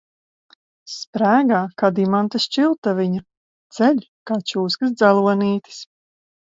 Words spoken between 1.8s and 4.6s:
kā dimanta šķiltaviņa, dzeļ kā